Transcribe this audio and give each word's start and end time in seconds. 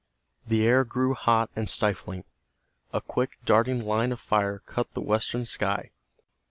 The 0.47 0.65
air 0.67 0.83
grew 0.83 1.13
hot 1.13 1.51
and 1.55 1.69
stifling. 1.69 2.23
A 2.91 3.01
quick, 3.01 3.37
darting 3.45 3.85
line 3.85 4.11
of 4.11 4.19
fire 4.19 4.63
cut 4.65 4.95
the 4.95 4.99
western 5.01 5.45
sky. 5.45 5.91